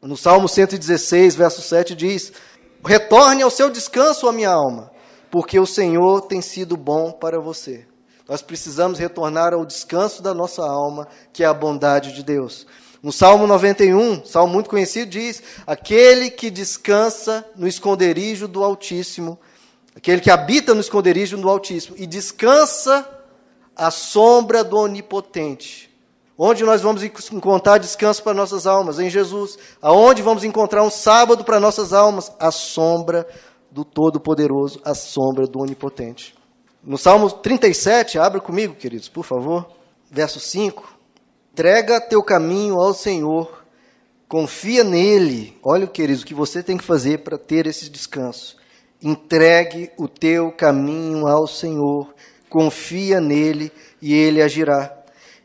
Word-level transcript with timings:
No 0.00 0.16
Salmo 0.16 0.48
116, 0.48 1.34
verso 1.34 1.60
7 1.60 1.94
diz: 1.94 2.32
Retorne 2.84 3.42
ao 3.42 3.50
seu 3.50 3.68
descanso, 3.68 4.28
a 4.28 4.32
minha 4.32 4.50
alma, 4.50 4.92
porque 5.28 5.58
o 5.58 5.66
Senhor 5.66 6.22
tem 6.22 6.40
sido 6.40 6.76
bom 6.76 7.10
para 7.10 7.40
você. 7.40 7.84
Nós 8.28 8.40
precisamos 8.40 8.98
retornar 8.98 9.52
ao 9.52 9.64
descanso 9.64 10.22
da 10.22 10.32
nossa 10.32 10.62
alma, 10.62 11.08
que 11.32 11.42
é 11.42 11.46
a 11.46 11.54
bondade 11.54 12.12
de 12.12 12.22
Deus. 12.22 12.66
No 13.02 13.10
Salmo 13.10 13.46
91, 13.46 14.24
salmo 14.24 14.52
muito 14.52 14.70
conhecido, 14.70 15.10
diz: 15.10 15.42
Aquele 15.66 16.30
que 16.30 16.48
descansa 16.48 17.44
no 17.56 17.66
esconderijo 17.66 18.46
do 18.46 18.62
Altíssimo, 18.62 19.36
aquele 19.96 20.20
que 20.20 20.30
habita 20.30 20.74
no 20.74 20.80
esconderijo 20.80 21.36
do 21.36 21.48
Altíssimo 21.48 21.96
e 21.98 22.06
descansa 22.06 23.08
à 23.74 23.90
sombra 23.90 24.62
do 24.62 24.76
Onipotente. 24.76 25.87
Onde 26.40 26.62
nós 26.62 26.82
vamos 26.82 27.02
encontrar 27.02 27.78
descanso 27.78 28.22
para 28.22 28.32
nossas 28.32 28.64
almas? 28.64 29.00
Em 29.00 29.10
Jesus. 29.10 29.58
Aonde 29.82 30.22
vamos 30.22 30.44
encontrar 30.44 30.84
um 30.84 30.90
sábado 30.90 31.42
para 31.42 31.58
nossas 31.58 31.92
almas? 31.92 32.32
A 32.38 32.52
sombra 32.52 33.26
do 33.72 33.84
Todo-Poderoso, 33.84 34.80
a 34.84 34.94
sombra 34.94 35.48
do 35.48 35.60
Onipotente. 35.60 36.36
No 36.80 36.96
Salmo 36.96 37.28
37, 37.28 38.20
abra 38.20 38.40
comigo, 38.40 38.76
queridos, 38.76 39.08
por 39.08 39.24
favor, 39.24 39.68
verso 40.08 40.38
5. 40.38 40.96
Entrega 41.52 42.00
teu 42.00 42.22
caminho 42.22 42.76
ao 42.76 42.94
Senhor, 42.94 43.64
confia 44.28 44.84
nele. 44.84 45.58
Olha, 45.60 45.88
queridos, 45.88 46.22
o 46.22 46.26
que 46.26 46.34
você 46.34 46.62
tem 46.62 46.76
que 46.76 46.84
fazer 46.84 47.24
para 47.24 47.36
ter 47.36 47.66
esse 47.66 47.90
descanso. 47.90 48.56
Entregue 49.02 49.90
o 49.98 50.06
teu 50.06 50.52
caminho 50.52 51.26
ao 51.26 51.48
Senhor, 51.48 52.14
confia 52.48 53.20
nele 53.20 53.72
e 54.00 54.14
ele 54.14 54.40
agirá. 54.40 54.97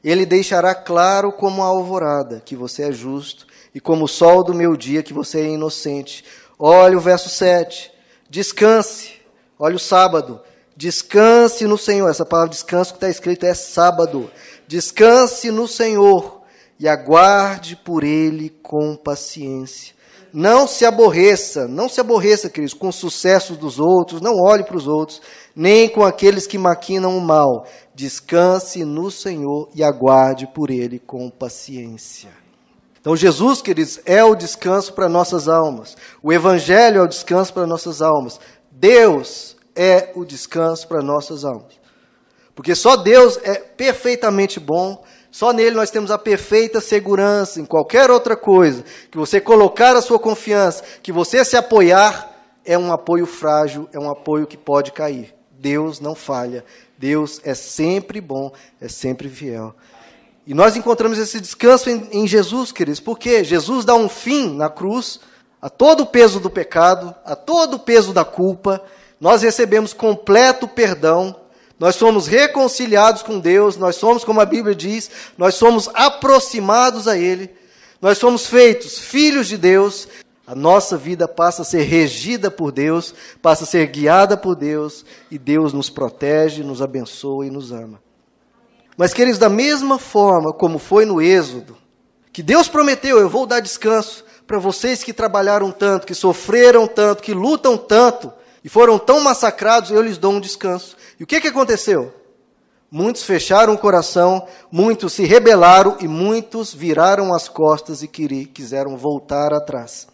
Ele 0.03 0.25
deixará 0.25 0.75
claro 0.75 1.31
como 1.31 1.63
a 1.63 1.67
alvorada 1.67 2.41
que 2.43 2.55
você 2.55 2.89
é 2.89 2.91
justo 2.91 3.47
e 3.73 3.79
como 3.79 4.05
o 4.05 4.07
sol 4.07 4.43
do 4.43 4.53
meu 4.53 4.75
dia 4.75 5.01
que 5.01 5.13
você 5.13 5.39
é 5.39 5.47
inocente. 5.47 6.25
Olha 6.59 6.97
o 6.97 7.01
verso 7.01 7.29
7. 7.29 7.91
Descanse. 8.29 9.13
Olha 9.57 9.75
o 9.75 9.79
sábado. 9.79 10.41
Descanse 10.75 11.65
no 11.65 11.77
Senhor. 11.77 12.09
Essa 12.09 12.25
palavra 12.25 12.51
descanso 12.51 12.91
que 12.91 12.97
está 12.97 13.09
escrito 13.09 13.45
é 13.45 13.53
sábado. 13.53 14.29
Descanse 14.67 15.51
no 15.51 15.67
Senhor 15.67 16.41
e 16.79 16.87
aguarde 16.87 17.75
por 17.75 18.03
Ele 18.03 18.49
com 18.49 18.95
paciência. 18.95 19.95
Não 20.33 20.65
se 20.65 20.83
aborreça, 20.83 21.67
não 21.67 21.87
se 21.87 22.01
aborreça, 22.01 22.49
queridos, 22.49 22.73
com 22.73 22.87
o 22.87 22.93
sucesso 22.93 23.55
dos 23.55 23.79
outros, 23.79 24.19
não 24.19 24.33
olhe 24.43 24.63
para 24.63 24.75
os 24.75 24.87
outros, 24.87 25.21
nem 25.55 25.87
com 25.87 26.03
aqueles 26.03 26.47
que 26.47 26.57
maquinam 26.57 27.15
o 27.15 27.21
mal. 27.21 27.67
Descanse 27.93 28.83
no 28.83 29.11
Senhor 29.11 29.69
e 29.75 29.83
aguarde 29.83 30.47
por 30.47 30.71
Ele 30.71 30.97
com 30.97 31.29
paciência. 31.29 32.31
Então, 32.99 33.15
Jesus, 33.15 33.61
queridos, 33.61 33.99
é 34.05 34.23
o 34.23 34.33
descanso 34.33 34.93
para 34.93 35.07
nossas 35.07 35.47
almas. 35.47 35.95
O 36.23 36.33
Evangelho 36.33 36.99
é 36.99 37.03
o 37.03 37.07
descanso 37.07 37.53
para 37.53 37.67
nossas 37.67 38.01
almas. 38.01 38.39
Deus 38.71 39.55
é 39.75 40.11
o 40.15 40.25
descanso 40.25 40.87
para 40.87 41.03
nossas 41.03 41.45
almas. 41.45 41.79
Porque 42.55 42.73
só 42.73 42.95
Deus 42.95 43.37
é 43.43 43.55
perfeitamente 43.55 44.59
bom, 44.59 45.03
só 45.33 45.51
nele 45.51 45.75
nós 45.75 45.89
temos 45.89 46.11
a 46.11 46.17
perfeita 46.19 46.79
segurança 46.79 47.59
em 47.59 47.65
qualquer 47.65 48.11
outra 48.11 48.37
coisa. 48.37 48.85
Que 49.09 49.17
você 49.17 49.41
colocar 49.41 49.95
a 49.95 50.01
sua 50.01 50.19
confiança, 50.19 50.83
que 51.01 51.11
você 51.11 51.43
se 51.43 51.57
apoiar, 51.57 52.31
é 52.63 52.77
um 52.77 52.93
apoio 52.93 53.25
frágil, 53.25 53.89
é 53.91 53.97
um 53.97 54.11
apoio 54.11 54.45
que 54.45 54.55
pode 54.55 54.91
cair. 54.91 55.33
Deus 55.49 55.99
não 55.99 56.13
falha. 56.13 56.63
Deus 56.99 57.41
é 57.43 57.55
sempre 57.55 58.21
bom, 58.21 58.51
é 58.79 58.87
sempre 58.87 59.27
fiel. 59.27 59.73
E 60.45 60.53
nós 60.53 60.75
encontramos 60.75 61.17
esse 61.17 61.41
descanso 61.41 61.89
em, 61.89 62.07
em 62.11 62.27
Jesus, 62.27 62.71
queridos, 62.71 62.99
porque 62.99 63.43
Jesus 63.43 63.83
dá 63.83 63.95
um 63.95 64.07
fim 64.07 64.55
na 64.55 64.69
cruz 64.69 65.19
a 65.59 65.67
todo 65.67 66.03
o 66.03 66.05
peso 66.05 66.39
do 66.39 66.49
pecado, 66.49 67.15
a 67.25 67.35
todo 67.35 67.77
o 67.77 67.79
peso 67.79 68.13
da 68.13 68.23
culpa. 68.23 68.83
Nós 69.19 69.41
recebemos 69.41 69.93
completo 69.93 70.67
perdão 70.67 71.35
nós 71.79 71.95
somos 71.95 72.27
reconciliados 72.27 73.23
com 73.23 73.39
Deus, 73.39 73.77
nós 73.77 73.95
somos, 73.95 74.23
como 74.23 74.39
a 74.39 74.45
Bíblia 74.45 74.75
diz, 74.75 75.09
nós 75.37 75.55
somos 75.55 75.89
aproximados 75.93 77.07
a 77.07 77.17
Ele, 77.17 77.49
nós 78.01 78.17
somos 78.17 78.45
feitos 78.45 78.99
filhos 78.99 79.47
de 79.47 79.57
Deus, 79.57 80.07
a 80.45 80.53
nossa 80.53 80.97
vida 80.97 81.27
passa 81.27 81.61
a 81.61 81.65
ser 81.65 81.83
regida 81.83 82.51
por 82.51 82.71
Deus, 82.71 83.13
passa 83.41 83.63
a 83.63 83.67
ser 83.67 83.87
guiada 83.87 84.35
por 84.35 84.55
Deus, 84.55 85.05
e 85.31 85.37
Deus 85.37 85.71
nos 85.71 85.89
protege, 85.89 86.63
nos 86.63 86.81
abençoa 86.81 87.47
e 87.47 87.49
nos 87.49 87.71
ama. 87.71 88.01
Mas, 88.97 89.13
queridos, 89.13 89.39
da 89.39 89.49
mesma 89.49 89.97
forma 89.97 90.53
como 90.53 90.77
foi 90.77 91.05
no 91.05 91.21
Êxodo, 91.21 91.77
que 92.31 92.43
Deus 92.43 92.67
prometeu: 92.67 93.19
eu 93.19 93.29
vou 93.29 93.45
dar 93.45 93.59
descanso 93.59 94.25
para 94.45 94.59
vocês 94.59 95.03
que 95.03 95.13
trabalharam 95.13 95.71
tanto, 95.71 96.05
que 96.05 96.13
sofreram 96.13 96.87
tanto, 96.87 97.23
que 97.23 97.33
lutam 97.33 97.77
tanto, 97.77 98.31
e 98.63 98.69
foram 98.69 98.97
tão 98.97 99.19
massacrados, 99.19 99.91
eu 99.91 100.01
lhes 100.01 100.17
dou 100.17 100.33
um 100.33 100.39
descanso. 100.39 100.95
E 101.19 101.23
o 101.23 101.27
que, 101.27 101.41
que 101.41 101.49
aconteceu? 101.49 102.13
Muitos 102.89 103.23
fecharam 103.23 103.73
o 103.73 103.77
coração, 103.77 104.47
muitos 104.71 105.13
se 105.13 105.25
rebelaram 105.25 105.97
e 105.99 106.07
muitos 106.07 106.73
viraram 106.73 107.33
as 107.33 107.49
costas 107.49 108.03
e 108.03 108.07
quiseram 108.07 108.95
voltar 108.95 109.51
atrás. 109.51 110.07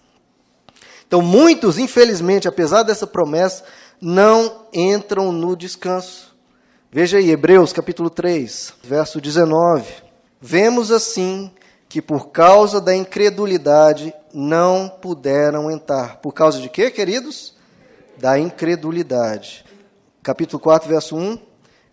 Então, 1.06 1.22
muitos, 1.22 1.78
infelizmente, 1.78 2.48
apesar 2.48 2.84
dessa 2.84 3.06
promessa, 3.06 3.66
não 4.02 4.68
entram 4.74 5.32
no 5.32 5.56
descanso. 5.56 6.34
Veja 6.92 7.18
aí, 7.18 7.30
Hebreus 7.30 7.74
capítulo 7.74 8.10
3, 8.10 8.74
verso 8.84 9.20
19. 9.20 9.86
Vemos 10.40 10.92
assim 10.92 11.52
que 11.90 12.02
por 12.02 12.30
causa 12.30 12.80
da 12.80 12.96
incredulidade 12.96 14.14
não 14.34 14.88
puderam 14.88 15.70
entrar. 15.70 16.18
Por 16.18 16.34
causa 16.34 16.62
de 16.62 16.70
quê, 16.70 16.90
queridos? 16.90 17.59
Da 18.20 18.38
incredulidade 18.38 19.64
capítulo 20.22 20.62
4, 20.62 20.90
verso 20.90 21.16
1. 21.16 21.40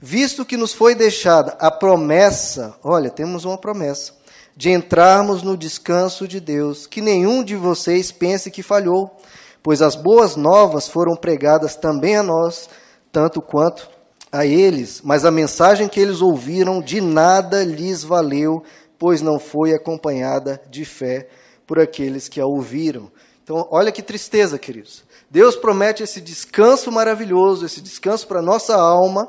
Visto 0.01 0.45
que 0.45 0.57
nos 0.57 0.73
foi 0.75 0.93
deixada 0.93 1.57
a 1.61 1.71
promessa, 1.71 2.75
olha, 2.83 3.11
temos 3.11 3.45
uma 3.45 3.57
promessa, 3.57 4.13
de 4.57 4.73
entrarmos 4.73 5.45
no 5.45 5.57
descanso 5.57 6.27
de 6.27 6.41
Deus, 6.41 6.85
que 6.85 7.01
nenhum 7.01 7.45
de 7.45 7.55
vocês 7.55 8.11
pense 8.11 8.51
que 8.51 8.61
falhou, 8.61 9.17
pois 9.63 9.81
as 9.81 9.95
boas 9.95 10.35
novas 10.35 10.89
foram 10.89 11.15
pregadas 11.15 11.77
também 11.77 12.17
a 12.17 12.25
nós, 12.25 12.69
tanto 13.13 13.41
quanto 13.41 13.89
a 14.33 14.45
eles, 14.45 15.01
mas 15.05 15.25
a 15.25 15.31
mensagem 15.31 15.87
que 15.87 16.01
eles 16.01 16.21
ouviram 16.21 16.81
de 16.83 17.01
nada 17.01 17.63
lhes 17.63 18.03
valeu, 18.03 18.65
pois 18.99 19.23
não 19.23 19.39
foi 19.39 19.73
acompanhada 19.73 20.61
de 20.69 20.85
fé 20.85 21.29
por 21.65 21.79
aqueles 21.79 22.29
que 22.29 22.41
a 22.41 22.47
ouviram. 22.47 23.13
Então, 23.47 23.69
olha 23.71 23.93
que 23.93 24.03
tristeza, 24.03 24.59
queridos. 24.59 25.05
Deus 25.31 25.55
promete 25.55 26.03
esse 26.03 26.21
descanso 26.21 26.91
maravilhoso, 26.91 27.65
esse 27.65 27.81
descanso 27.81 28.27
para 28.27 28.41
a 28.41 28.43
nossa 28.43 28.75
alma, 28.75 29.29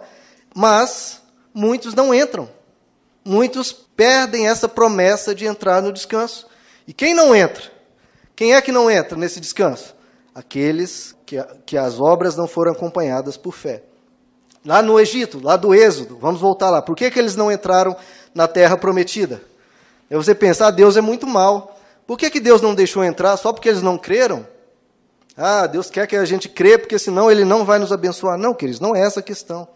mas 0.55 1.22
muitos 1.53 1.94
não 1.94 2.11
entram. 2.11 2.50
Muitos 3.23 3.72
perdem 3.72 4.47
essa 4.47 4.67
promessa 4.67 5.35
de 5.35 5.45
entrar 5.45 5.83
no 5.83 5.94
descanso. 5.94 6.47
E 6.88 6.94
quem 6.94 7.13
não 7.13 7.35
entra? 7.35 7.72
Quem 8.35 8.55
é 8.55 8.61
que 8.61 8.72
não 8.72 8.89
entra 8.89 9.16
nesse 9.16 9.39
descanso? 9.39 9.94
Aqueles 10.34 11.16
que, 11.23 11.35
que 11.63 11.78
as 11.78 11.99
obras 11.99 12.35
não 12.35 12.47
foram 12.47 12.72
acompanhadas 12.72 13.38
por 13.38 13.53
fé. 13.53 13.84
Lá 14.66 14.81
no 14.81 14.99
Egito, 14.99 15.39
lá 15.44 15.55
do 15.55 15.75
Êxodo, 15.75 16.17
vamos 16.17 16.41
voltar 16.41 16.72
lá. 16.72 16.81
Por 16.81 16.95
que, 16.95 17.11
que 17.11 17.19
eles 17.19 17.35
não 17.35 17.51
entraram 17.51 17.95
na 18.34 18.47
terra 18.47 18.78
prometida? 18.78 19.44
É 20.09 20.16
você 20.16 20.34
pensar, 20.34 20.69
ah, 20.69 20.72
Deus 20.72 20.97
é 20.97 21.01
muito 21.01 21.28
mal. 21.28 21.76
Por 22.07 22.18
que, 22.18 22.29
que 22.29 22.40
Deus 22.40 22.62
não 22.62 22.73
deixou 22.73 23.03
entrar 23.03 23.35
só 23.35 23.51
porque 23.51 23.68
eles 23.68 23.81
não 23.81 23.97
creram? 23.97 24.47
Ah, 25.35 25.68
Deus 25.68 25.90
quer 25.90 26.07
que 26.07 26.16
a 26.16 26.25
gente 26.25 26.47
crê, 26.50 26.78
porque 26.78 26.97
senão 26.97 27.29
Ele 27.29 27.44
não 27.44 27.66
vai 27.66 27.78
nos 27.78 27.91
abençoar. 27.91 28.38
Não, 28.38 28.53
queridos, 28.53 28.79
não 28.79 28.95
é 28.95 29.01
essa 29.01 29.19
a 29.19 29.23
questão. 29.23 29.68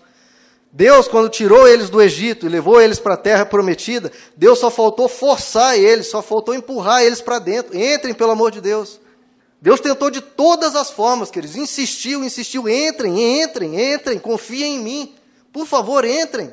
Deus, 0.71 1.07
quando 1.09 1.27
tirou 1.27 1.67
eles 1.67 1.89
do 1.89 2.01
Egito 2.01 2.45
e 2.45 2.49
levou 2.49 2.81
eles 2.81 2.97
para 2.97 3.15
a 3.15 3.17
terra 3.17 3.45
prometida, 3.45 4.09
Deus 4.37 4.57
só 4.57 4.71
faltou 4.71 5.09
forçar 5.09 5.77
eles, 5.77 6.09
só 6.09 6.21
faltou 6.21 6.55
empurrar 6.55 7.03
eles 7.03 7.19
para 7.19 7.37
dentro. 7.37 7.77
Entrem, 7.77 8.13
pelo 8.13 8.31
amor 8.31 8.49
de 8.49 8.61
Deus. 8.61 8.99
Deus 9.61 9.81
tentou 9.81 10.09
de 10.09 10.21
todas 10.21 10.75
as 10.75 10.89
formas, 10.89 11.29
queridos, 11.29 11.55
insistiu, 11.55 12.23
insistiu, 12.23 12.67
entrem, 12.67 13.43
entrem, 13.43 13.93
entrem, 13.93 14.17
confiem 14.17 14.77
em 14.77 14.79
mim. 14.79 15.15
Por 15.51 15.67
favor, 15.67 16.05
entrem. 16.05 16.51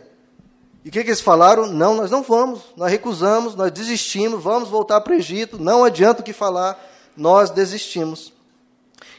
E 0.85 0.89
o 0.89 0.93
que, 0.93 1.03
que 1.03 1.11
eles 1.11 1.21
falaram? 1.21 1.67
Não, 1.67 1.95
nós 1.95 2.11
não 2.11 2.23
vamos, 2.23 2.61
nós 2.77 2.91
recusamos, 2.91 3.55
nós 3.55 3.71
desistimos, 3.71 4.43
vamos 4.43 4.69
voltar 4.69 5.01
para 5.01 5.13
o 5.13 5.17
Egito, 5.17 5.59
não 5.59 5.85
adianta 5.85 6.21
o 6.21 6.25
que 6.25 6.33
falar, 6.33 6.79
nós 7.17 7.51
desistimos. 7.51 8.33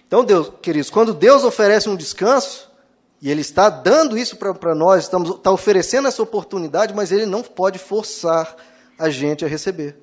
Então, 0.07 0.23
Deus, 0.23 0.51
queridos, 0.61 0.89
quando 0.89 1.13
Deus 1.13 1.43
oferece 1.43 1.89
um 1.89 1.95
descanso, 1.95 2.69
e 3.21 3.29
Ele 3.29 3.41
está 3.41 3.69
dando 3.69 4.17
isso 4.17 4.37
para 4.37 4.73
nós, 4.73 5.03
estamos, 5.03 5.31
está 5.31 5.51
oferecendo 5.51 6.07
essa 6.07 6.23
oportunidade, 6.23 6.93
mas 6.93 7.11
Ele 7.11 7.25
não 7.25 7.43
pode 7.43 7.77
forçar 7.77 8.55
a 8.97 9.09
gente 9.09 9.43
a 9.43 9.47
receber. 9.47 9.97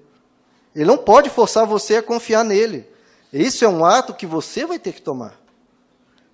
Ele 0.75 0.85
não 0.85 0.99
pode 0.99 1.31
forçar 1.31 1.67
você 1.67 1.97
a 1.97 2.03
confiar 2.03 2.45
nele. 2.45 2.87
Isso 3.33 3.65
é 3.65 3.69
um 3.69 3.85
ato 3.85 4.13
que 4.13 4.27
você 4.27 4.67
vai 4.67 4.79
ter 4.79 4.93
que 4.93 5.01
tomar. 5.01 5.35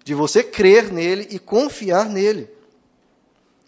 De 0.04 0.14
você 0.14 0.42
crer 0.42 0.92
nele 0.92 1.28
e 1.30 1.38
confiar 1.38 2.06
nele. 2.06 2.50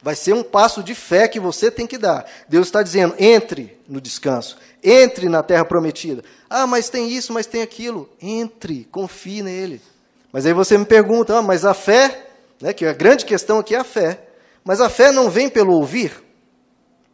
Vai 0.04 0.14
ser 0.14 0.34
um 0.34 0.42
passo 0.42 0.82
de 0.82 0.94
fé 0.94 1.26
que 1.26 1.40
você 1.40 1.70
tem 1.70 1.86
que 1.86 1.96
dar. 1.96 2.26
Deus 2.46 2.66
está 2.66 2.82
dizendo: 2.82 3.14
entre 3.18 3.80
no 3.88 4.02
descanso, 4.02 4.58
entre 4.82 5.30
na 5.30 5.42
terra 5.42 5.64
prometida. 5.64 6.22
Ah, 6.50 6.66
mas 6.66 6.90
tem 6.90 7.08
isso, 7.08 7.32
mas 7.32 7.46
tem 7.46 7.62
aquilo. 7.62 8.06
Entre, 8.20 8.84
confie 8.92 9.42
nele. 9.42 9.80
Mas 10.30 10.44
aí 10.44 10.52
você 10.52 10.76
me 10.76 10.84
pergunta: 10.84 11.38
ah, 11.38 11.40
mas 11.40 11.64
a 11.64 11.72
fé, 11.72 12.26
né, 12.60 12.74
que 12.74 12.84
a 12.84 12.92
grande 12.92 13.24
questão 13.24 13.58
aqui 13.58 13.74
é 13.74 13.78
a 13.78 13.84
fé. 13.84 14.20
Mas 14.62 14.78
a 14.78 14.90
fé 14.90 15.10
não 15.10 15.30
vem 15.30 15.48
pelo 15.48 15.72
ouvir? 15.72 16.12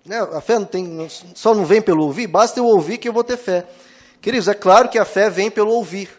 Né, 0.04 0.18
a 0.18 0.40
fé 0.40 0.58
não 0.58 0.66
tem, 0.66 1.08
só 1.32 1.54
não 1.54 1.64
vem 1.64 1.80
pelo 1.80 2.02
ouvir? 2.04 2.26
Basta 2.26 2.58
eu 2.58 2.64
ouvir 2.64 2.98
que 2.98 3.08
eu 3.08 3.12
vou 3.12 3.22
ter 3.22 3.36
fé. 3.36 3.68
Queridos, 4.20 4.48
é 4.48 4.54
claro 4.54 4.88
que 4.88 4.98
a 4.98 5.04
fé 5.04 5.30
vem 5.30 5.48
pelo 5.48 5.70
ouvir. 5.70 6.10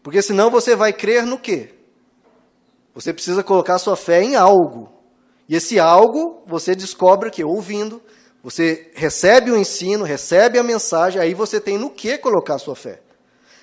Porque 0.00 0.22
senão 0.22 0.48
você 0.48 0.76
vai 0.76 0.92
crer 0.92 1.26
no 1.26 1.40
quê? 1.40 1.74
Você 2.94 3.12
precisa 3.12 3.42
colocar 3.42 3.80
sua 3.80 3.96
fé 3.96 4.22
em 4.22 4.36
algo. 4.36 4.94
E 5.48 5.54
esse 5.56 5.78
algo 5.78 6.42
você 6.46 6.74
descobre 6.74 7.30
que 7.30 7.44
ouvindo, 7.44 8.02
você 8.42 8.90
recebe 8.94 9.50
o 9.50 9.56
ensino, 9.56 10.04
recebe 10.04 10.58
a 10.58 10.62
mensagem, 10.62 11.20
aí 11.20 11.34
você 11.34 11.60
tem 11.60 11.78
no 11.78 11.90
que 11.90 12.18
colocar 12.18 12.58
sua 12.58 12.76
fé. 12.76 13.00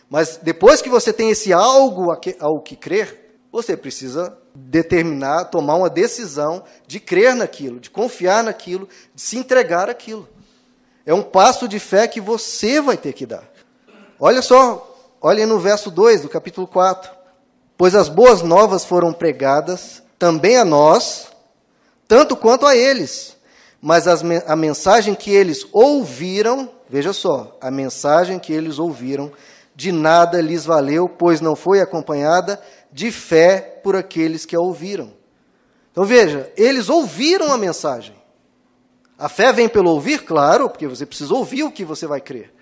Mas 0.09 0.37
depois 0.37 0.81
que 0.81 0.89
você 0.89 1.13
tem 1.13 1.29
esse 1.29 1.53
algo 1.53 2.07
ao 2.39 2.61
que 2.61 2.75
crer, 2.75 3.39
você 3.51 3.77
precisa 3.77 4.37
determinar, 4.53 5.45
tomar 5.45 5.75
uma 5.75 5.89
decisão 5.89 6.63
de 6.87 6.99
crer 6.99 7.35
naquilo, 7.35 7.79
de 7.79 7.89
confiar 7.89 8.43
naquilo, 8.43 8.87
de 9.13 9.21
se 9.21 9.37
entregar 9.37 9.89
aquilo. 9.89 10.27
É 11.05 11.13
um 11.13 11.23
passo 11.23 11.67
de 11.67 11.79
fé 11.79 12.07
que 12.07 12.21
você 12.21 12.81
vai 12.81 12.97
ter 12.97 13.13
que 13.13 13.25
dar. 13.25 13.49
Olha 14.19 14.41
só, 14.41 14.87
olhem 15.21 15.45
no 15.45 15.59
verso 15.59 15.89
2 15.89 16.21
do 16.21 16.29
capítulo 16.29 16.67
4. 16.67 17.11
Pois 17.77 17.95
as 17.95 18.07
boas 18.07 18.41
novas 18.41 18.85
foram 18.85 19.11
pregadas 19.11 20.03
também 20.19 20.57
a 20.57 20.65
nós, 20.65 21.30
tanto 22.11 22.35
quanto 22.35 22.67
a 22.67 22.75
eles. 22.75 23.37
Mas 23.81 24.05
as, 24.05 24.21
a 24.45 24.53
mensagem 24.53 25.15
que 25.15 25.31
eles 25.31 25.65
ouviram, 25.71 26.69
veja 26.89 27.13
só, 27.13 27.57
a 27.61 27.71
mensagem 27.71 28.37
que 28.37 28.51
eles 28.51 28.79
ouviram, 28.79 29.31
de 29.73 29.93
nada 29.93 30.41
lhes 30.41 30.65
valeu, 30.65 31.07
pois 31.07 31.39
não 31.39 31.55
foi 31.55 31.79
acompanhada 31.79 32.61
de 32.91 33.13
fé 33.13 33.79
por 33.81 33.95
aqueles 33.95 34.45
que 34.45 34.57
a 34.57 34.59
ouviram. 34.59 35.13
Então 35.89 36.03
veja, 36.03 36.51
eles 36.57 36.89
ouviram 36.89 37.49
a 37.49 37.57
mensagem. 37.57 38.13
A 39.17 39.29
fé 39.29 39.53
vem 39.53 39.69
pelo 39.69 39.91
ouvir, 39.91 40.25
claro, 40.25 40.69
porque 40.69 40.89
você 40.89 41.05
precisa 41.05 41.33
ouvir 41.33 41.63
o 41.63 41.71
que 41.71 41.85
você 41.85 42.05
vai 42.05 42.19
crer. 42.19 42.53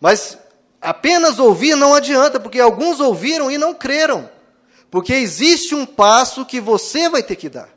Mas 0.00 0.38
apenas 0.80 1.40
ouvir 1.40 1.74
não 1.74 1.94
adianta, 1.94 2.38
porque 2.38 2.60
alguns 2.60 3.00
ouviram 3.00 3.50
e 3.50 3.58
não 3.58 3.74
creram. 3.74 4.30
Porque 4.88 5.14
existe 5.14 5.74
um 5.74 5.84
passo 5.84 6.46
que 6.46 6.60
você 6.60 7.08
vai 7.08 7.24
ter 7.24 7.34
que 7.34 7.48
dar. 7.48 7.73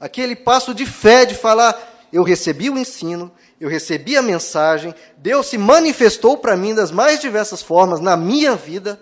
Aquele 0.00 0.36
passo 0.36 0.72
de 0.74 0.86
fé, 0.86 1.24
de 1.24 1.34
falar: 1.34 1.76
eu 2.12 2.22
recebi 2.22 2.70
o 2.70 2.78
ensino, 2.78 3.30
eu 3.60 3.68
recebi 3.68 4.16
a 4.16 4.22
mensagem, 4.22 4.94
Deus 5.16 5.46
se 5.48 5.58
manifestou 5.58 6.38
para 6.38 6.56
mim 6.56 6.74
das 6.74 6.90
mais 6.90 7.20
diversas 7.20 7.62
formas 7.62 8.00
na 8.00 8.16
minha 8.16 8.54
vida, 8.54 9.00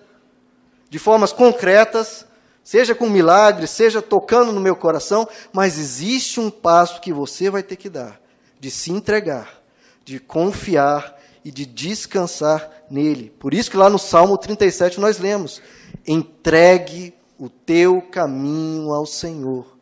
de 0.88 0.98
formas 0.98 1.32
concretas, 1.32 2.26
seja 2.64 2.94
com 2.94 3.08
milagres, 3.08 3.70
seja 3.70 4.02
tocando 4.02 4.52
no 4.52 4.60
meu 4.60 4.74
coração, 4.74 5.28
mas 5.52 5.78
existe 5.78 6.40
um 6.40 6.50
passo 6.50 7.00
que 7.00 7.12
você 7.12 7.50
vai 7.50 7.62
ter 7.62 7.76
que 7.76 7.88
dar, 7.88 8.20
de 8.58 8.70
se 8.70 8.90
entregar, 8.90 9.62
de 10.04 10.18
confiar 10.18 11.16
e 11.44 11.50
de 11.52 11.64
descansar 11.64 12.68
nele. 12.90 13.32
Por 13.38 13.54
isso 13.54 13.70
que 13.70 13.76
lá 13.76 13.88
no 13.88 13.98
Salmo 13.98 14.36
37 14.36 14.98
nós 14.98 15.18
lemos: 15.18 15.62
entregue 16.06 17.14
o 17.38 17.48
teu 17.48 18.00
caminho 18.02 18.92
ao 18.92 19.06
Senhor. 19.06 19.75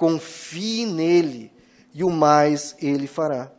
Confie 0.00 0.86
nele 0.86 1.52
e 1.92 2.02
o 2.02 2.08
mais 2.08 2.74
ele 2.80 3.06
fará. 3.06 3.52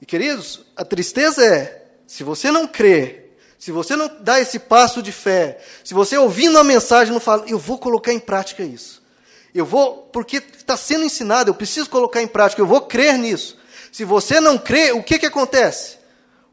E 0.00 0.06
queridos, 0.06 0.64
a 0.76 0.84
tristeza 0.84 1.44
é, 1.44 1.86
se 2.06 2.22
você 2.22 2.52
não 2.52 2.68
crê, 2.68 3.30
se 3.58 3.72
você 3.72 3.96
não 3.96 4.08
dá 4.20 4.38
esse 4.38 4.60
passo 4.60 5.02
de 5.02 5.10
fé, 5.10 5.58
se 5.82 5.92
você 5.92 6.16
ouvindo 6.16 6.56
a 6.56 6.62
mensagem 6.62 7.12
não 7.12 7.18
fala, 7.18 7.46
eu 7.48 7.58
vou 7.58 7.78
colocar 7.78 8.12
em 8.12 8.20
prática 8.20 8.62
isso. 8.62 9.02
Eu 9.52 9.66
vou, 9.66 10.08
porque 10.12 10.36
está 10.36 10.76
sendo 10.76 11.04
ensinado, 11.04 11.50
eu 11.50 11.54
preciso 11.54 11.90
colocar 11.90 12.22
em 12.22 12.28
prática, 12.28 12.62
eu 12.62 12.66
vou 12.66 12.82
crer 12.82 13.18
nisso. 13.18 13.58
Se 13.90 14.04
você 14.04 14.38
não 14.38 14.56
crê, 14.58 14.92
o 14.92 15.02
que, 15.02 15.18
que 15.18 15.26
acontece? 15.26 15.98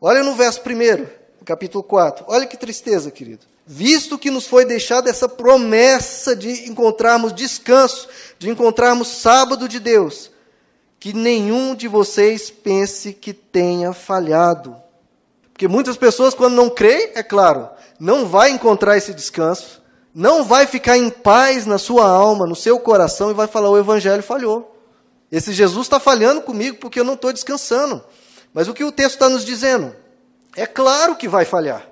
Olha 0.02 0.24
no 0.24 0.34
verso 0.34 0.60
1, 0.60 1.46
capítulo 1.46 1.84
4. 1.84 2.26
Olha 2.28 2.48
que 2.48 2.58
tristeza, 2.58 3.12
querido 3.12 3.46
visto 3.72 4.18
que 4.18 4.32
nos 4.32 4.48
foi 4.48 4.66
deixada 4.66 5.12
essa 5.12 5.30
promessa 5.30 6.36
de 6.36 6.68
encontrarmos 6.68 7.32
descanso, 7.32 8.08
de 8.40 8.50
encontrarmos 8.50 9.08
sábado 9.10 9.70
de 9.70 9.80
Deus, 9.80 10.32
que 11.00 11.14
nenhum 11.14 11.76
de 11.76 11.88
vocês 11.88 12.50
pense 12.50 13.14
que 13.14 13.32
tenha 13.32 13.94
falhado. 13.94 14.76
Porque 15.54 15.68
muitas 15.68 15.98
pessoas, 15.98 16.34
quando 16.34 16.56
não 16.56 16.68
creem, 16.68 17.12
é 17.14 17.22
claro, 17.22 17.70
não 18.00 18.26
vai 18.26 18.50
encontrar 18.50 18.98
esse 18.98 19.14
descanso, 19.14 19.84
não 20.16 20.44
vai 20.44 20.66
ficar 20.66 20.98
em 20.98 21.12
paz 21.12 21.68
na 21.68 21.78
sua 21.78 22.10
alma, 22.10 22.48
no 22.48 22.56
seu 22.56 22.80
coração, 22.80 23.30
e 23.30 23.36
vai 23.36 23.46
falar: 23.46 23.70
o 23.70 23.78
evangelho 23.78 24.24
falhou. 24.24 24.76
Esse 25.32 25.54
Jesus 25.54 25.86
está 25.86 26.00
falhando 26.00 26.42
comigo 26.42 26.78
porque 26.78 27.00
eu 27.00 27.04
não 27.04 27.14
estou 27.14 27.32
descansando. 27.32 28.04
Mas 28.52 28.68
o 28.68 28.74
que 28.74 28.84
o 28.84 28.92
texto 28.92 29.14
está 29.14 29.30
nos 29.30 29.46
dizendo? 29.46 29.96
É 30.56 30.66
claro 30.66 31.16
que 31.16 31.28
vai 31.28 31.46
falhar. 31.46 31.88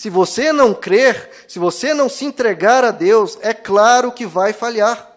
Se 0.00 0.08
você 0.08 0.50
não 0.50 0.72
crer, 0.72 1.28
se 1.46 1.58
você 1.58 1.92
não 1.92 2.08
se 2.08 2.24
entregar 2.24 2.84
a 2.84 2.90
Deus, 2.90 3.36
é 3.42 3.52
claro 3.52 4.10
que 4.10 4.24
vai 4.24 4.50
falhar. 4.50 5.14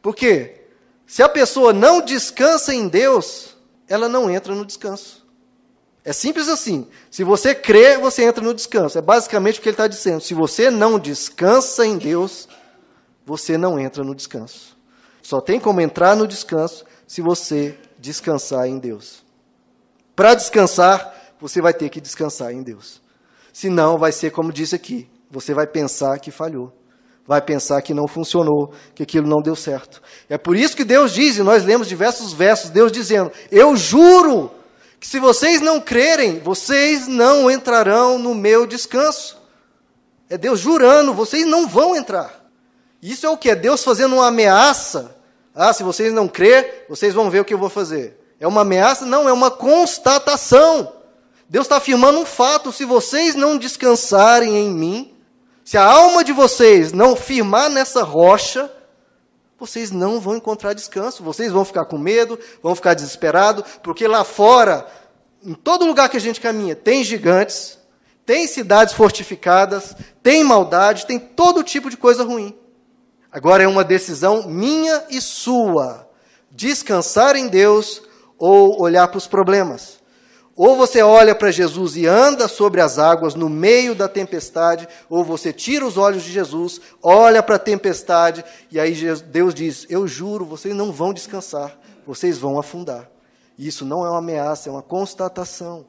Por 0.00 0.14
quê? 0.14 0.62
Se 1.04 1.24
a 1.24 1.28
pessoa 1.28 1.72
não 1.72 2.00
descansa 2.00 2.72
em 2.72 2.86
Deus, 2.86 3.56
ela 3.88 4.08
não 4.08 4.30
entra 4.30 4.54
no 4.54 4.64
descanso. 4.64 5.26
É 6.04 6.12
simples 6.12 6.46
assim. 6.46 6.86
Se 7.10 7.24
você 7.24 7.52
crê, 7.52 7.98
você 7.98 8.22
entra 8.22 8.44
no 8.44 8.54
descanso. 8.54 8.96
É 8.96 9.02
basicamente 9.02 9.58
o 9.58 9.62
que 9.62 9.68
ele 9.70 9.74
está 9.74 9.88
dizendo. 9.88 10.20
Se 10.20 10.34
você 10.34 10.70
não 10.70 11.00
descansa 11.00 11.84
em 11.84 11.98
Deus, 11.98 12.48
você 13.26 13.58
não 13.58 13.76
entra 13.76 14.04
no 14.04 14.14
descanso. 14.14 14.78
Só 15.20 15.40
tem 15.40 15.58
como 15.58 15.80
entrar 15.80 16.14
no 16.14 16.28
descanso 16.28 16.84
se 17.08 17.20
você 17.20 17.76
descansar 17.98 18.68
em 18.68 18.78
Deus. 18.78 19.24
Para 20.14 20.36
descansar, 20.36 21.34
você 21.40 21.60
vai 21.60 21.74
ter 21.74 21.88
que 21.88 22.00
descansar 22.00 22.52
em 22.52 22.62
Deus. 22.62 23.01
Senão, 23.52 23.98
vai 23.98 24.12
ser 24.12 24.30
como 24.30 24.52
disse 24.52 24.74
aqui: 24.74 25.08
você 25.30 25.52
vai 25.52 25.66
pensar 25.66 26.18
que 26.18 26.30
falhou. 26.30 26.72
Vai 27.26 27.40
pensar 27.40 27.80
que 27.82 27.94
não 27.94 28.08
funcionou, 28.08 28.72
que 28.94 29.02
aquilo 29.04 29.28
não 29.28 29.40
deu 29.40 29.54
certo. 29.54 30.02
É 30.28 30.36
por 30.36 30.56
isso 30.56 30.76
que 30.76 30.84
Deus 30.84 31.12
diz, 31.12 31.36
e 31.36 31.42
nós 31.42 31.64
lemos 31.64 31.86
diversos 31.86 32.32
versos, 32.32 32.70
Deus 32.70 32.90
dizendo: 32.90 33.30
Eu 33.50 33.76
juro 33.76 34.50
que 34.98 35.06
se 35.06 35.20
vocês 35.20 35.60
não 35.60 35.80
crerem, 35.80 36.40
vocês 36.40 37.06
não 37.06 37.50
entrarão 37.50 38.18
no 38.18 38.34
meu 38.34 38.66
descanso. 38.66 39.40
É 40.28 40.36
Deus 40.36 40.60
jurando, 40.60 41.14
vocês 41.14 41.46
não 41.46 41.68
vão 41.68 41.94
entrar. 41.94 42.42
Isso 43.02 43.26
é 43.26 43.28
o 43.30 43.36
que? 43.36 43.50
É 43.50 43.54
Deus 43.54 43.84
fazendo 43.84 44.14
uma 44.14 44.28
ameaça. 44.28 45.16
Ah, 45.54 45.72
se 45.72 45.82
vocês 45.82 46.12
não 46.12 46.26
crer, 46.26 46.86
vocês 46.88 47.12
vão 47.12 47.30
ver 47.30 47.40
o 47.40 47.44
que 47.44 47.52
eu 47.52 47.58
vou 47.58 47.68
fazer. 47.68 48.16
É 48.40 48.46
uma 48.46 48.62
ameaça? 48.62 49.04
Não, 49.04 49.28
é 49.28 49.32
uma 49.32 49.50
constatação. 49.50 51.01
Deus 51.52 51.66
está 51.66 51.76
afirmando 51.76 52.18
um 52.18 52.24
fato: 52.24 52.72
se 52.72 52.86
vocês 52.86 53.34
não 53.34 53.58
descansarem 53.58 54.56
em 54.56 54.70
mim, 54.70 55.14
se 55.62 55.76
a 55.76 55.84
alma 55.84 56.24
de 56.24 56.32
vocês 56.32 56.92
não 56.94 57.14
firmar 57.14 57.68
nessa 57.68 58.02
rocha, 58.02 58.72
vocês 59.60 59.90
não 59.90 60.18
vão 60.18 60.36
encontrar 60.36 60.72
descanso. 60.72 61.22
Vocês 61.22 61.52
vão 61.52 61.62
ficar 61.62 61.84
com 61.84 61.98
medo, 61.98 62.38
vão 62.62 62.74
ficar 62.74 62.94
desesperados, 62.94 63.64
porque 63.82 64.08
lá 64.08 64.24
fora, 64.24 64.86
em 65.44 65.52
todo 65.52 65.84
lugar 65.84 66.08
que 66.08 66.16
a 66.16 66.20
gente 66.20 66.40
caminha, 66.40 66.74
tem 66.74 67.04
gigantes, 67.04 67.78
tem 68.24 68.46
cidades 68.46 68.94
fortificadas, 68.94 69.94
tem 70.22 70.42
maldade, 70.42 71.04
tem 71.04 71.18
todo 71.18 71.62
tipo 71.62 71.90
de 71.90 71.98
coisa 71.98 72.24
ruim. 72.24 72.58
Agora 73.30 73.62
é 73.62 73.68
uma 73.68 73.84
decisão 73.84 74.48
minha 74.48 75.04
e 75.10 75.20
sua: 75.20 76.08
descansar 76.50 77.36
em 77.36 77.46
Deus 77.46 78.00
ou 78.38 78.80
olhar 78.80 79.06
para 79.08 79.18
os 79.18 79.26
problemas. 79.26 80.01
Ou 80.54 80.76
você 80.76 81.00
olha 81.00 81.34
para 81.34 81.50
Jesus 81.50 81.96
e 81.96 82.06
anda 82.06 82.46
sobre 82.46 82.80
as 82.80 82.98
águas 82.98 83.34
no 83.34 83.48
meio 83.48 83.94
da 83.94 84.06
tempestade, 84.06 84.86
ou 85.08 85.24
você 85.24 85.52
tira 85.52 85.86
os 85.86 85.96
olhos 85.96 86.22
de 86.22 86.30
Jesus, 86.30 86.80
olha 87.02 87.42
para 87.42 87.56
a 87.56 87.58
tempestade, 87.58 88.44
e 88.70 88.78
aí 88.78 88.94
Deus 89.22 89.54
diz: 89.54 89.86
Eu 89.88 90.06
juro, 90.06 90.44
vocês 90.44 90.74
não 90.74 90.92
vão 90.92 91.14
descansar, 91.14 91.78
vocês 92.06 92.38
vão 92.38 92.58
afundar. 92.58 93.10
Isso 93.58 93.84
não 93.84 94.04
é 94.04 94.10
uma 94.10 94.18
ameaça, 94.18 94.68
é 94.68 94.72
uma 94.72 94.82
constatação. 94.82 95.86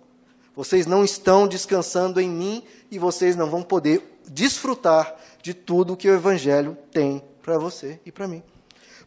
Vocês 0.56 0.86
não 0.86 1.04
estão 1.04 1.48
descansando 1.48 2.22
em 2.22 2.30
mim 2.30 2.64
e 2.92 3.00
vocês 3.00 3.36
não 3.36 3.50
vão 3.50 3.64
poder 3.64 4.20
desfrutar 4.28 5.16
de 5.42 5.54
tudo 5.54 5.98
que 5.98 6.08
o 6.08 6.14
Evangelho 6.14 6.78
tem 6.92 7.24
para 7.42 7.58
você 7.58 8.00
e 8.06 8.12
para 8.12 8.28
mim. 8.28 8.44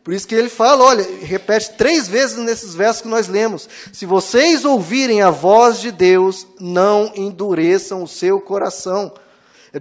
Por 0.07 0.15
isso 0.15 0.29
que 0.29 0.37
ele 0.37 0.49
fala, 0.49 0.85
olha, 0.85 1.05
repete 1.21 1.73
três 1.73 2.07
vezes 2.07 2.37
nesses 2.37 2.77
versos 2.77 3.03
que 3.03 3.09
nós 3.09 3.27
lemos: 3.27 3.69
se 3.93 4.07
vocês 4.07 4.65
ouvirem 4.65 5.21
a 5.21 5.33
voz 5.33 5.81
de 5.81 5.91
Deus, 5.91 6.47
não 6.61 7.11
endureçam 7.17 8.05
o 8.05 8.07
seu 8.07 8.41
coração. 8.41 9.13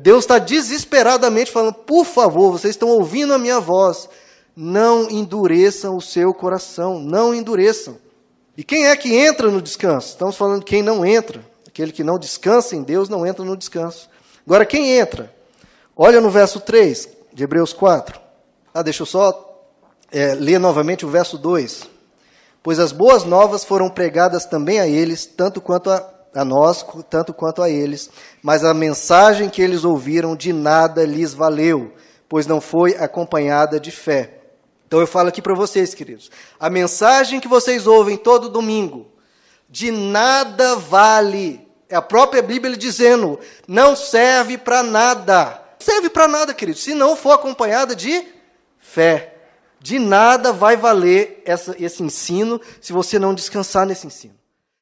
Deus 0.01 0.23
está 0.23 0.39
desesperadamente 0.39 1.51
falando, 1.51 1.75
por 1.75 2.05
favor, 2.05 2.51
vocês 2.51 2.73
estão 2.73 2.89
ouvindo 2.89 3.35
a 3.35 3.37
minha 3.37 3.59
voz, 3.59 4.09
não 4.55 5.11
endureçam 5.11 5.95
o 5.95 6.01
seu 6.01 6.33
coração, 6.33 6.99
não 6.99 7.31
endureçam. 7.31 7.95
E 8.57 8.63
quem 8.63 8.87
é 8.87 8.95
que 8.95 9.15
entra 9.15 9.51
no 9.51 9.61
descanso? 9.61 10.07
Estamos 10.07 10.35
falando 10.35 10.61
de 10.61 10.65
quem 10.65 10.81
não 10.81 11.05
entra. 11.05 11.39
Aquele 11.67 11.91
que 11.91 12.03
não 12.03 12.17
descansa 12.17 12.75
em 12.75 12.81
Deus 12.81 13.09
não 13.09 13.27
entra 13.27 13.45
no 13.45 13.55
descanso. 13.55 14.09
Agora, 14.43 14.65
quem 14.65 14.97
entra? 14.97 15.31
Olha 15.95 16.19
no 16.19 16.31
verso 16.31 16.59
3 16.59 17.09
de 17.31 17.43
Hebreus 17.43 17.73
4. 17.73 18.19
Ah, 18.73 18.81
deixa 18.81 19.03
eu 19.03 19.05
só 19.05 19.54
é, 20.15 20.33
ler 20.33 20.59
novamente 20.59 21.05
o 21.05 21.09
verso 21.09 21.37
2. 21.37 21.89
Pois 22.63 22.79
as 22.79 22.93
boas 22.93 23.25
novas 23.25 23.65
foram 23.65 23.89
pregadas 23.89 24.45
também 24.45 24.79
a 24.79 24.87
eles, 24.87 25.25
tanto 25.25 25.59
quanto 25.59 25.91
a, 25.91 26.09
a 26.33 26.45
nós, 26.45 26.85
tanto 27.09 27.33
quanto 27.33 27.61
a 27.61 27.69
eles, 27.69 28.09
mas 28.41 28.63
a 28.63 28.73
mensagem 28.73 29.49
que 29.49 29.61
eles 29.61 29.83
ouviram 29.83 30.33
de 30.33 30.53
nada 30.53 31.03
lhes 31.05 31.33
valeu, 31.33 31.93
pois 32.29 32.47
não 32.47 32.61
foi 32.61 32.95
acompanhada 32.95 33.77
de 33.77 33.91
fé. 33.91 34.39
Então 34.87 35.01
eu 35.01 35.07
falo 35.07 35.27
aqui 35.27 35.41
para 35.41 35.53
vocês, 35.53 35.93
queridos, 35.93 36.31
a 36.57 36.69
mensagem 36.69 37.41
que 37.41 37.47
vocês 37.47 37.85
ouvem 37.85 38.15
todo 38.15 38.47
domingo, 38.47 39.07
de 39.69 39.91
nada 39.91 40.77
vale. 40.77 41.67
É 41.89 41.95
a 41.95 42.01
própria 42.01 42.41
Bíblia 42.41 42.77
dizendo, 42.77 43.37
não 43.67 43.97
serve 43.97 44.57
para 44.57 44.81
nada. 44.81 45.61
Serve 45.77 46.09
para 46.09 46.27
nada, 46.27 46.53
queridos, 46.53 46.83
se 46.83 46.93
não 46.95 47.17
for 47.17 47.31
acompanhada 47.33 47.93
de 47.93 48.25
fé. 48.79 49.34
De 49.85 49.99
nada 49.99 50.51
vai 50.51 50.75
valer 50.75 51.43
essa, 51.45 51.75
esse 51.77 52.01
ensino 52.01 52.59
se 52.81 52.91
você 52.91 53.19
não 53.19 53.35
descansar 53.35 53.85
nesse 53.85 54.07
ensino. 54.07 54.33